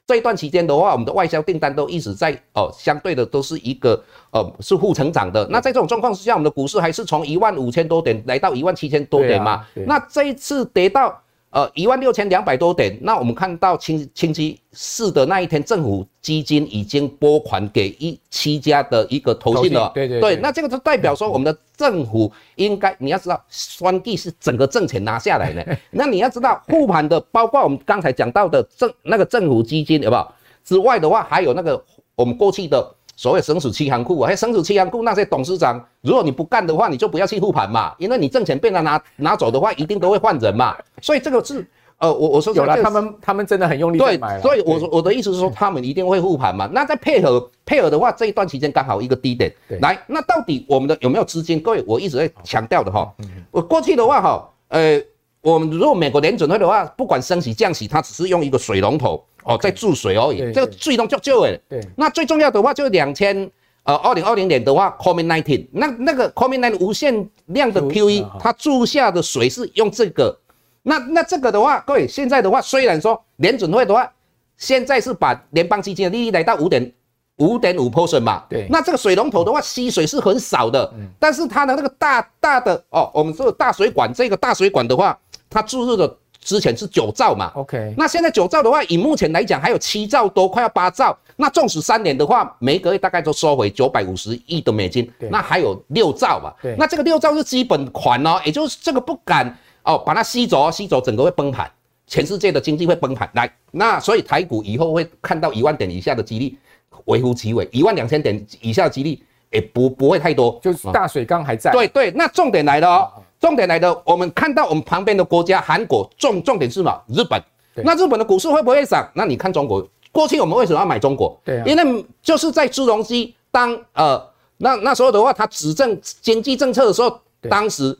[0.06, 5.48] 这一段期间的话，我们的外销订单都一直在哦，相对的都是一个呃是负成长的。
[5.50, 9.66] 那在这种状况之下，我们的股市还是从一万五千多点来到一万七千多点嘛。
[9.88, 11.22] 那这一次跌到。
[11.52, 19.92] 呃，一万六千两百多点，那我们看到清星期四的那一天，政府基金已经拨款给一七家的一个投信了。
[19.94, 25.78] 对对对，那这个就代表说，我们的政府应该你要知道，双地是整个挣钱拿下来的。
[25.90, 30.28] 那你要知道，护盘的包括我们刚才讲到的政那个政府基金有没有？
[30.64, 31.84] 之外的话，还有那个
[32.16, 32.96] 我们过去的。
[33.16, 40.76] 所谓省属期行库，还有省属七行库那些董事长，如果你不干的话，你就不要去护盘嘛，因为你挣钱被他拿拿走的话，一定都会换人嘛。
[41.02, 41.64] 所以这个是，
[42.00, 44.00] 呃，我我说有了，他们他们真的很用力。
[44.00, 46.68] 对，所以我说我的意思是说，他们一定会护盘嘛。
[46.74, 49.54] 那再配合配合的话，这一段期间刚好一个低点。
[49.82, 51.60] 来，那到底我们的有没有资金？
[51.60, 53.14] 各位，我一直在强调的哈，
[53.52, 55.00] 我过去的话哈，呃，
[55.42, 59.24] 我们如果美国联准会的话，不管升息降息，它只是用一个水龙头。
[59.44, 61.60] 哦，在注水而已，这个最终就就诶。
[61.68, 63.50] 对，那最重要的话就是两千
[63.84, 70.38] 呃二零二零年的话，COVID nineteen，那那个 COVID nineteen 无限量的 QE，它注下的水是用这个。
[70.84, 74.12] 那那这个的话，各位现在的话，虽然说联准会的话，
[74.58, 76.94] 现在是把联邦基金的利率来到五点
[77.38, 78.44] 五点五 percent 嘛。
[78.50, 78.68] 对。
[78.70, 85.18] 那这个水龙头的话，吸水是很少的，但是它的那个大大的哦，我们说大水管，这个大水管的话，
[85.50, 86.18] 它注入的。
[86.42, 91.16] 之前是九兆嘛，OK，那现在九兆的话，以目前来讲还有七兆多，快要八兆。
[91.36, 96.52] 那纵使三年的话，每个月大概都收回九百五十亿的美金，那还有六兆嘛。
[96.62, 101.72] 对，那这个六兆是基本款哦，也就是这个不敢哦把它吸走，吸走整个会崩盘，
[102.08, 103.30] 全世界的经济会崩盘。
[103.34, 106.58] 来，那所以台股以后会看到一万点以下的几率
[107.06, 109.20] 微乎其微，一万两千点以下的几率
[109.52, 111.72] 也不不会太多，就是大水缸还在。
[111.72, 113.12] 对对，那重点来了哦。
[113.42, 117.02] 重点来的，我们看到我们旁边的国家韩国，重重点是嘛？
[117.08, 117.44] 日本，
[117.84, 119.10] 那日本的股市会不会涨？
[119.16, 121.36] 那你看中国，过去我们为什么要买中国？
[121.44, 124.24] 对、啊，因为就是在朱镕基当呃
[124.58, 127.98] 那那时候的话，他执政经济政策的时候，当时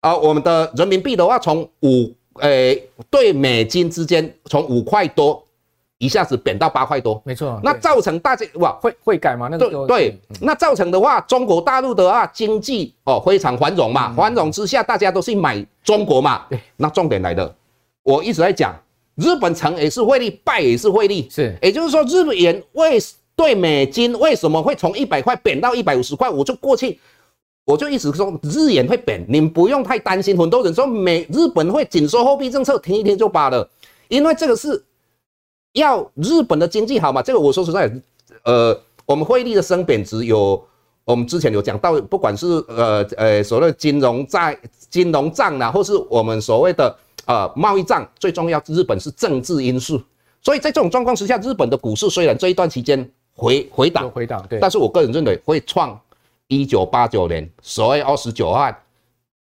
[0.00, 5.42] 啊、呃、我们的人民币的话从五诶对美金之间从五块多。
[5.98, 9.48] 一下子贬到八块多，没错，那造成大家哇会会改吗？
[9.50, 16.44] 那个对对，那造成的话，中国大陆的话经济哦非常繁荣嘛，繁荣之下大家都是买中国嘛。
[16.50, 17.50] 对，那重点来了，
[18.02, 18.76] 我一直在讲，
[19.14, 22.98] 日本成也是汇率，败也是汇率，是，也就是说日本元为
[23.34, 26.28] 对美金为什么会从一百块贬到一百五十块？
[26.28, 27.00] 我就过去，
[27.64, 30.36] 我就一直说日元会贬，你们不用太担心。
[30.36, 33.66] 很多人说美日本会紧缩货币政策，听一听就罢了，
[34.08, 34.84] 因为这个是。
[35.76, 37.22] 要日本的经济好嘛？
[37.22, 37.90] 这个我说实在，
[38.44, 40.62] 呃，我们汇率的升贬值有，
[41.04, 44.58] 我们之前有讲到，不管是呃呃所谓金融债、
[44.88, 50.00] 金融账呐，或是我们所谓的呃贸易账，最重要，日本是政治因素。
[50.40, 56.00] 所以在这种状况之下，日本的股市虽然这一段期间回回档，回档，对，但是我个人认为会创
[56.48, 58.72] 一九八九年十二月二十九号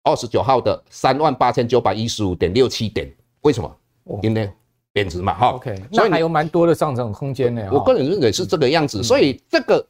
[0.03, 3.09] 二十九号的三万八千九百一十五点六七点。
[3.41, 3.73] 为什么？
[4.21, 4.51] 因为。
[4.95, 7.67] 贬值嘛，哈，OK，所以还有蛮多的上涨空间呢。
[7.69, 9.85] 我个人认为是这个样子，所以这个，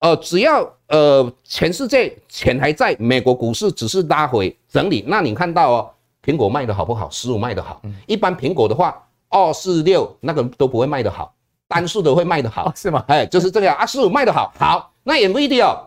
[0.00, 5.90] 呃，只要呃全世界钱还在，美国股市只是拉回整理，那你看到哦，
[6.24, 7.08] 苹果卖的好不好？
[7.10, 11.32] 十五卖的好，一般苹果的话，二四六那个都不会卖的好，
[11.68, 13.04] 单数的会卖的好，是吗？
[13.06, 15.78] 哎，就是这个样啊，十五卖的好，好，那 NVIDIA，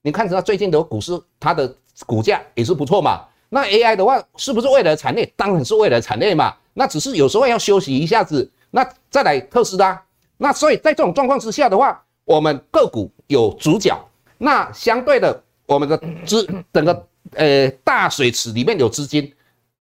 [0.00, 1.70] 你看它最近的股市，它的
[2.06, 3.26] 股价也是不错嘛。
[3.50, 5.30] 那 AI 的话，是不是未来的产业？
[5.36, 6.54] 当然是未来的产业嘛。
[6.78, 9.98] 那只是有时候要休息一下子，那再来特斯拉。
[10.36, 13.98] 那所以在这种状况之下的话，我们个股有主角，
[14.36, 19.32] 那相对的，我们的资 整个呃大水池里面有资金，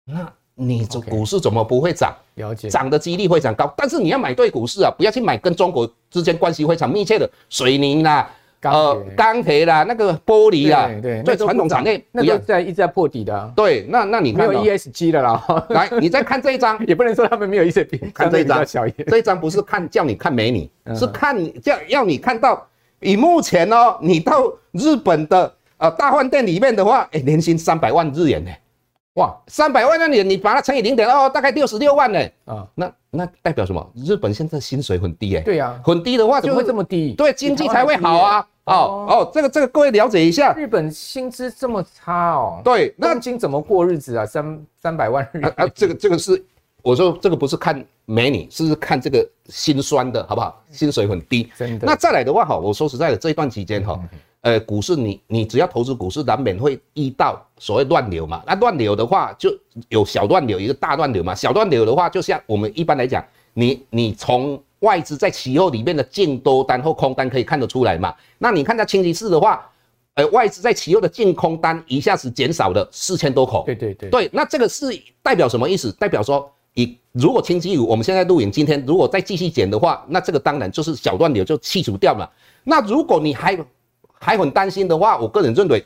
[0.06, 2.12] 那你这股市怎么不会涨？
[2.34, 3.72] 了解，涨的几率非常高。
[3.78, 8.28] 但是你要买对股市啊，不要去买跟中国之间关系非常密切的水泥啦。
[8.62, 13.50] 呃，钢铁啦，那个玻璃啦，对对，最传统产业，那个在一直在破底的、啊。
[13.56, 15.42] 对，那那你看没有 ESG 的啦。
[15.70, 18.12] 来，你再看这一张， 也不能说他们没有 ESG。
[18.14, 18.66] 看这一张，
[19.08, 22.68] 这一张不是看叫你看美女，是看叫要你看到，
[23.00, 28.52] 以目前哦，你到日本的呃大饭店里面的话，哎，年薪三百万日元呢。
[29.14, 32.20] 哇，三百万那你你把它乘以零点二，大概六十六万呢。
[32.46, 33.92] 啊，那那代表什么？
[33.96, 35.42] 日本现在薪水很低哎。
[35.42, 37.14] 对呀，很低的话怎么会这么低？
[37.14, 38.48] 对，经济才会好啊。
[38.66, 42.62] 哦哦，这个这个各位了解一下，日本薪资这么差哦。
[42.64, 44.24] 对，那东京怎么过日子啊？
[44.24, 46.44] 三三百万日元啊，这个这个是
[46.84, 50.64] 我说这个不是看美女，是看这个心酸的好不好？
[50.72, 51.88] 薪水很低，真的。
[51.88, 54.00] 那再来的话哈，我说实在的，这一段期间哈，
[54.42, 58.42] 呃，股市你你只要投资股市，难免会遇到所谓乱流嘛。
[58.48, 59.54] 那乱流的话，就
[59.90, 61.36] 有小乱流，一个大乱流嘛。
[61.36, 63.22] 小乱流的话，就像我们一般来讲，
[63.54, 68.16] 你你从外资在期货里面的净多单或空单可以看得出来嘛。
[68.38, 69.70] 那你看到星期四的话，
[70.14, 73.64] 呃，外资在期货的净空单一下子减少了四千多口。
[73.66, 74.10] 对对对。
[74.10, 74.86] 对，那这个是
[75.22, 75.92] 代表什么意思？
[76.00, 82.32] 代表说，以如果星期五我们现在录影，今天如果再继续减的话，那这个当然就是小乱流就去除掉了。
[82.64, 83.58] 那如果你还
[84.20, 85.84] 还很担心的话，我个人认为，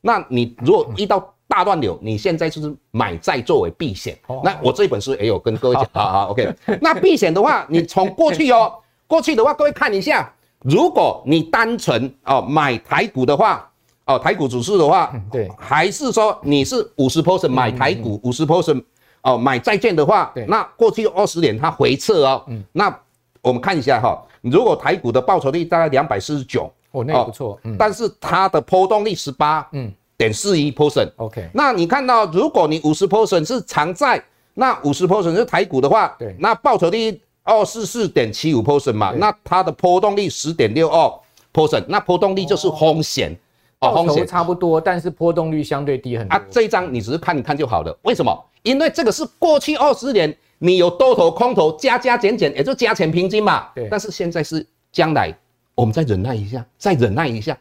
[0.00, 4.18] 那你如果遇到大乱流，你现在就是买债作为避险。
[4.42, 6.52] 那我这本书也有跟各位讲， 好好，OK。
[6.80, 8.74] 那避险的话，你从过去哦，
[9.06, 10.30] 过去的话，各位看一下，
[10.62, 13.70] 如果你单纯哦买台股的话，
[14.06, 18.82] 哦台股指数的话，对，还是说你是五十 percent 买台股，五十 percent
[19.22, 22.92] 哦买债券的话，对，那过去二十年它回撤哦，那
[23.40, 26.68] 我们看一下哈，如果台股的报酬率大概两百四十九。
[26.96, 34.22] 哦，那个不错，嗯，但是它的波动率十八，嗯，点四一 percent，OK，那你看到，如果你五十 percent 是长债，
[34.54, 41.12] 那五十 percent 是台股的话，对，那报酬率二四四点七五 percent 嘛，那它的波动率十点六二
[41.52, 43.36] percent，那波动率就是风险，
[43.80, 44.26] 哦，风险。
[44.26, 46.34] 差不多，但是波动率相对低很多。
[46.34, 48.44] 啊，这一张你只是看一看就好了，为什么？
[48.62, 55.36] 因为这个是过去二十年你有多头空头加加减减，也就加权平均嘛，对，但是现在是将来。
[55.76, 57.56] 我们再忍耐一下，再忍耐一下，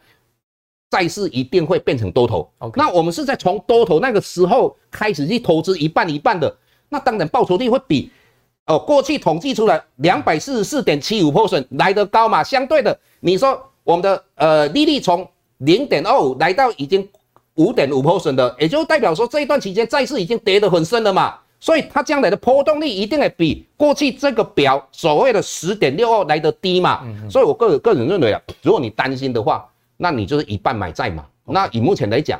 [0.89, 2.49] 债市一定会变成多头。
[2.73, 6.57] 那我们是在从多头那个时候开始去投资一半一半的，
[6.89, 8.09] 那当然报酬率会比
[8.67, 12.41] 哦过去统计出来两百四十四点七五 percent 来得高嘛。
[12.41, 17.07] 相对的，你说我们的呃利率从零点二五来到已经
[17.55, 21.37] 五点五 percent 的，也就代表说这一段期间债市已经跌得很深了嘛。
[21.65, 27.01] 所以它将来的波动率一定会比过去这个表所谓的十点六二来得低嘛。
[27.27, 31.25] 所以我个人个人认为啊，如果你担心的话，那你就是一半买债嘛。
[31.43, 32.39] 那以目前来讲，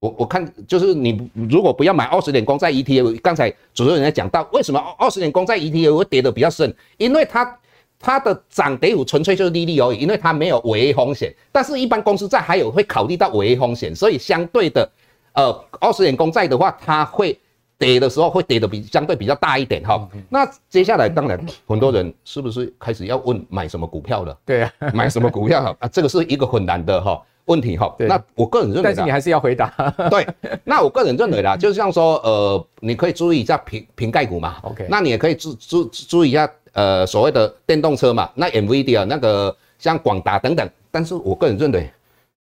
[0.00, 6.74] 我我看就是你如果不要买二十年公债 ETF，刚才主持人也讲到，为什么二十年公债 ETF 会跌得比较深？
[6.96, 7.56] 因为它
[8.00, 11.32] 它的涨跌幅纯粹就是利率而已，因为它没有违约风险。
[11.52, 14.90] 但是一般公司债还有会考虑到违约风险，所以相对的，
[15.34, 17.38] 呃，二十年公债的话，它会。
[17.76, 24.38] 跌的时候会跌的比相对比较大一点哈，那接下来当然很多人是不是开始要问买什么股票了？
[24.46, 25.88] 对啊，买什么股票 啊？
[25.88, 27.94] 这个是一个很难的哈问题哈。
[27.98, 29.68] 那我个人认为，但是你还是要回答。
[30.08, 30.26] 对，
[30.62, 34.56] 那我个人认为啦， 就像说呃，你可以注意一下瓶瓶盖股嘛。
[34.62, 40.68] OK，那你也可以注注注意一下呃所谓的电动车嘛，那 NVIDIA 那个像广达等等。
[40.90, 41.90] 但是我个人认为，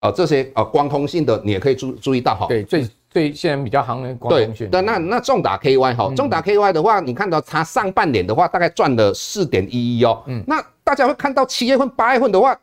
[0.01, 2.47] 呃这些呃光通信的你也可以注注意到哈。
[2.49, 2.89] 对，最。
[3.11, 4.69] 对，现在比较行的光通讯。
[4.69, 10.23] 对，那那重达 KY 哈，重达 KY 的话，你看到它上半年的话，大概赚了四点一一哦。
[10.27, 10.45] 嗯。
[10.47, 12.55] 那大家会看到七月份、八月份的话，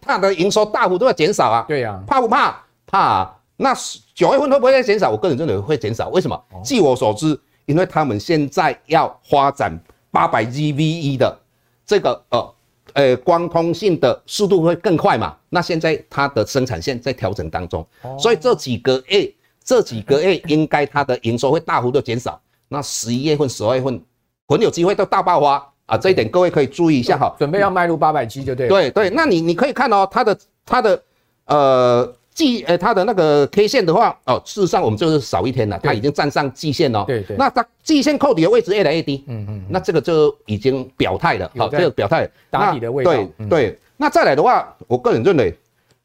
[0.00, 1.64] 它的营收大幅都要减少啊。
[1.66, 2.00] 对呀。
[2.06, 2.64] 怕不怕？
[2.86, 3.36] 怕啊。
[3.56, 3.74] 那
[4.14, 5.10] 九月份会不会再减少？
[5.10, 6.08] 我个人认为会减少。
[6.10, 6.40] 为什么？
[6.62, 9.76] 据我所知，因为他们现在要发展
[10.12, 11.36] 八百 GVE 的
[11.84, 12.54] 这个呃
[12.92, 15.36] 呃光通信的速度会更快嘛。
[15.48, 17.84] 那现在它的生产线在调整当中，
[18.16, 19.32] 所以这几个月。
[19.66, 24.00] 这几个月 应该它的营收会大幅度减少，那十一月份、十二月份
[24.46, 25.98] 很有机会都大爆发啊！
[25.98, 27.34] 这一点各位可以注意一下哈。
[27.36, 28.68] 准备要迈入八百七就对。
[28.68, 31.02] 对对，那你你可以看哦，它的它的
[31.46, 37.04] 呃季呃它的那个 K 线的话哦，事实上我们就是少一天了，它已经站上季线了。
[37.04, 37.36] 对对。
[37.36, 43.10] 那它季线扣底的位置越来越低，嗯嗯，那这个就已经表态了，好，这个表态打底的位置。
[43.38, 45.52] 对对，那再来的话，我个人认为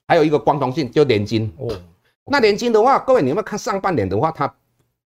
[0.08, 1.70] 还有一个光通信，就联晶哦。
[2.26, 4.54] 那年金的话，各位你有没有看上半年的话，它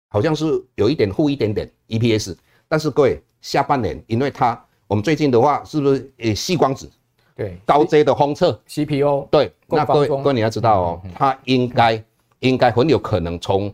[0.08, 0.44] 好像是
[0.76, 2.36] 有一点负一点点 EPS，
[2.66, 6.90] 但是各位下半年，因为它我们最近的话是不是呃矽光子
[7.36, 12.02] 对高阶的封测 CPO 对，那各位各位你要知道哦，它应该
[12.40, 13.72] 应该很有可能从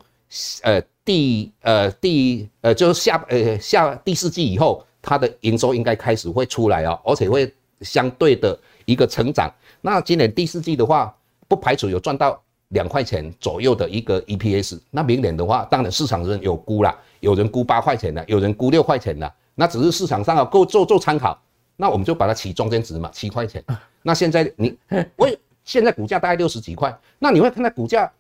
[0.63, 9.53] 呃第呃第呃就是下呃下第四季以后，它的营收应该开始会出来哦，而且会相对的一个成长。
[9.81, 11.15] 那今年第四季的话，
[11.47, 12.43] 不排除有赚到。
[12.71, 21.41] 两块钱左右的一个 EPS，那明年的话，当然市场人有估啦，有人估八块钱的，有人估六块钱的，那只是市场上啊够做做参考，
[21.77, 23.63] 那我们就把它起中间值嘛，七块钱。
[24.03, 24.77] 那现在你，
[25.17, 25.29] 我
[25.65, 28.11] 现在股价大概六十几块，那你会看到股价，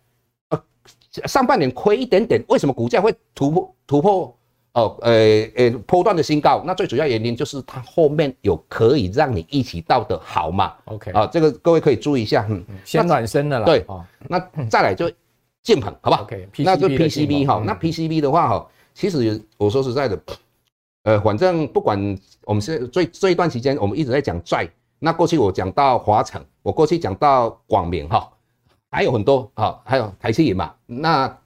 [0.48, 0.62] 呃，
[1.26, 4.36] 上半年亏一点点，为什么股价会突破突破？
[4.72, 5.12] 哦，呃
[5.56, 10.74] 呃，波段的新高，那最主要原因就是它后面有可以让你一起到的好嘛。
[10.84, 13.66] OK，啊，这个各位可以注意一下，嗯，先暖身的了。
[13.66, 15.10] 对，哦，那再来就
[15.62, 20.16] 键盘，好不好？OK，那就 PCB 哈，那 PCB 的话哈，其实我说实在的，
[21.02, 21.98] 呃，反正不管
[22.44, 24.68] 我们现在最这一段时间，我们一直在讲债。
[25.00, 28.30] 那过去我讲到华城，我过去讲到广明哈，
[28.92, 31.38] 还有很多啊，还有台积电嘛，那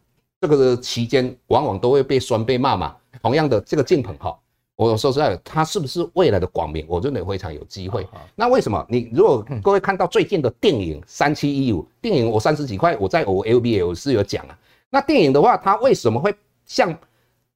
[0.43, 2.95] 这个期间往往都会被酸被骂嘛。
[3.25, 4.39] 同样的这个敬鹏哈，
[4.77, 6.85] 我说实在的，他是不是未来的广明？
[6.87, 8.07] 我认为非常有机会。
[8.35, 8.85] 那为什么？
[8.87, 14.59] 你如果各位看到最近的电影三七一五电影，我三十几块，我在我 LBL 是有讲啊。
[14.91, 16.35] 那电影的话，它为什么会
[16.67, 16.95] 像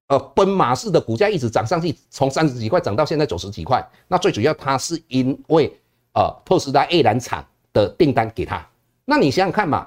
[0.06, 3.86] 呃奔马式的股价一直涨上去，从三十几块涨到现在九十几块？
[4.08, 5.70] 那最主要它是因为
[6.14, 7.44] 呃特斯拉 A 蓝厂
[7.74, 8.66] 的订单给他。
[9.04, 9.86] 那你想想看嘛，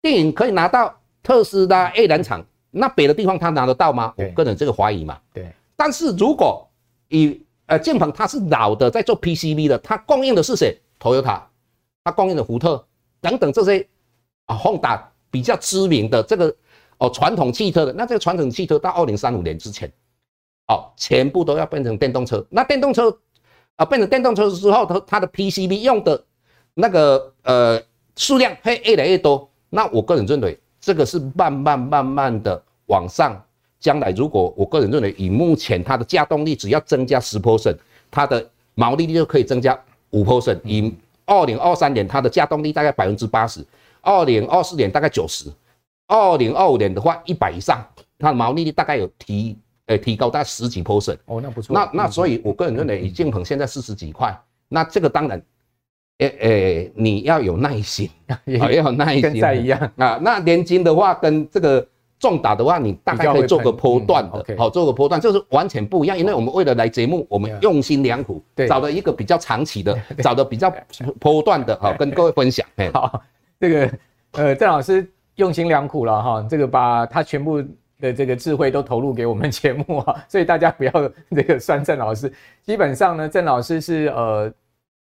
[0.00, 2.46] 电影可以拿到特斯拉 A 蓝厂。
[2.78, 4.12] 那别的地方他拿得到吗？
[4.16, 5.18] 我个人这个怀疑嘛。
[5.32, 5.50] 对。
[5.74, 6.66] 但是如果
[7.08, 11.42] 以呃建鹏他是老的在做 PCB 的，他供应的是谁？Toyota，
[12.04, 12.84] 他供应的福特
[13.20, 13.86] 等等这些
[14.46, 15.00] 啊，Honda
[15.30, 16.54] 比较知名的这个
[16.98, 19.90] 哦传统汽车的，那这个传统汽车到二零三五年之前，
[20.68, 22.44] 哦全部都要变成电动车。
[22.50, 23.16] 那电动车
[23.76, 26.24] 啊变成电动车之后，它它的 PCB 用的
[26.74, 27.82] 那个呃
[28.16, 29.50] 数量会越来越多。
[29.68, 32.62] 那我个人认为这个是慢慢慢慢的。
[32.86, 33.36] 往上，
[33.80, 37.76] 将来如果我个人认为，以目前它的价动力只要增加十 percent，
[38.08, 39.76] 它的毛利率就可以增加
[40.10, 40.60] 五 percent。
[40.62, 43.66] 以二零二三年它的价动力大概百分之八十，
[44.00, 45.50] 二零二四年大概九十，
[46.06, 47.84] 二零二五年的话一百以上，
[48.20, 51.18] 它的毛利率大概有提呃提高大概十几 percent。
[51.24, 51.74] 哦，那不错。
[51.74, 54.32] 那那所以我个人认为，以敬鹏现在四十几块，
[54.68, 55.42] 那这个当然，
[56.18, 58.08] 诶诶，你要有耐心，
[58.46, 59.22] 要有耐心。
[59.22, 61.86] 跟在一样啊，那年金的话跟这个。
[62.18, 66.18] 重打的话，你大概可以做个波段的，好、做个波段，就是完全不一样。
[66.18, 70.74] 因为我们为了来节目，我们用心良苦，找了一个比较长期的，找的比较
[71.20, 72.66] 波段的，好跟各位分享。
[72.90, 73.22] 好，
[73.60, 73.90] 这个
[74.32, 77.62] 呃，郑老师用心良苦了哈，这个把他全部
[78.00, 80.92] 的这个智慧都投入给我们节目啊，所以大家不要
[81.32, 82.32] 这个酸郑老师。
[82.62, 84.50] 基本上呢，郑老师是呃。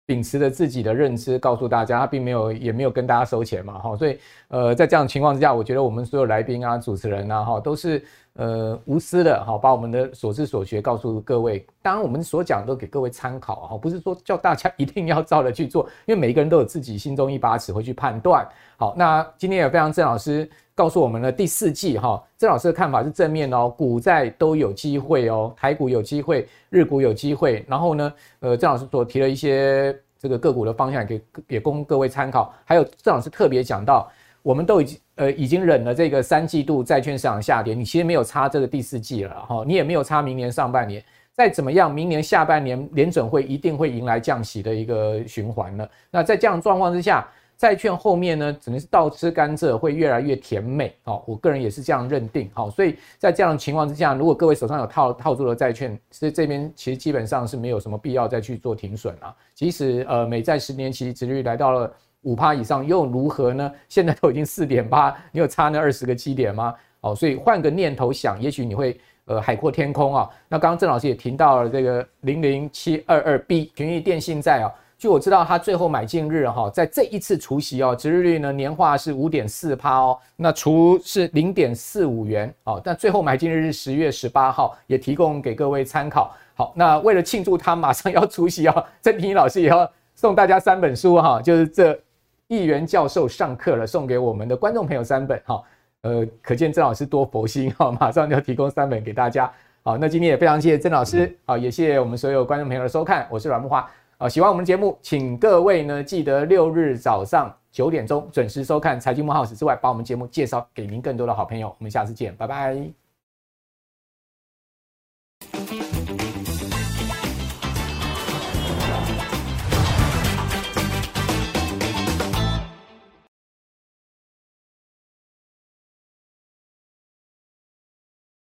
[0.04, 11.64] 秉持着自己的认知，告诉大家，他并没有，也没有跟大家收钱嘛，哈，所以，呃，在这样的情况之下，我觉得我们所有来宾啊、主持人啊，哈，都是呃无私的，哈，把我们的所知所学告诉各位。
[11.80, 18.46] 当然，我们所讲都给各位参考，哈，不是说叫大家 一定要照着去做，因为每一个人都有自己心中一把尺会去判断。
[18.76, 20.50] 好，那今天也非常郑老师。
[20.74, 27.64] 告诉我们的第四季哈，郑老师的看法是正面哦，股债都有机会哦，台股有机会，日股有机会。
[27.68, 32.54] 然后呢，呃，郑老师所提了一些这个个股的方向，给也供各位参考。
[32.64, 34.10] 还有郑老师特别讲到，
[34.42, 41.04] 我们都已经呃已经忍了这个三季度债券市场下跌，你其实没有差这个第四季了哈，你也没有差明年上半年。
[41.34, 45.88] 再怎么样，明年下半年联准会一定会迎来降息的一个循环了。
[46.10, 47.26] 那在这样状况之下，
[47.62, 50.92] 债券后面呢，只能是倒吃甘蔗，会越来越甜美。
[51.04, 52.50] 好，我个人也是这样认定。
[52.52, 59.32] 好，所以在这样的情况之下，如果各位手上有套套住的债券，其实这边其实基本上是没有什么必要再去做停损了。
[59.54, 61.88] 即使呃美债十年期殖率来到了
[62.22, 63.72] 五趴以上，又如何呢？
[63.88, 66.74] 现在都已经四点八，你有差那二十个基点吗？
[67.00, 70.28] 好，所以换个念头想，也许你会呃海阔天空啊。
[70.48, 74.66] 那刚刚郑老师也提到了这个零零七二二 B 群益电信债啊。
[75.02, 86.32] 据我知道，他最后买进日哈，在这一次除息哦，值日率呢年化是五点四趴哦，那除是零点四五元哦，但最后买进日是十月十八号，也提供给各位参考。
[86.54, 92.00] 好，那为了庆祝他马上要除息哦， 郑平老师也要送大家三本书哈，就是这
[92.46, 95.60] 议员教授上课了，送给我们的观众朋友三本哈。
[96.02, 99.52] 呃，可见郑老师多佛心哈， 马上就要提供三本给大家。
[99.82, 103.90] 好，那今天也非常谢谢郑老师，好，也谢谢我们所有观众朋友的收看，我是阮木花。
[104.22, 111.74] 啊，喜欢我们的节目，请各位呢记得六日早上九点钟准时收看《财经慕 House》之外，把我们节目介绍给您更多的好朋友。
[111.76, 113.01] 我们下次见，拜拜。